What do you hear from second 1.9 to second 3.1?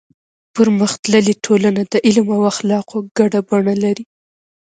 د علم او اخلاقو